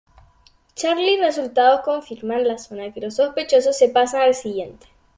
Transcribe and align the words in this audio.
Charlie 0.73 1.17
resultados 1.21 1.81
confirman 1.81 2.47
la 2.47 2.57
zona 2.57 2.91
que 2.91 3.01
los 3.01 3.17
sospechosos 3.17 3.77
se 3.77 3.87
pasa 3.89 4.23
al 4.23 4.33
siguiente. 4.33 4.87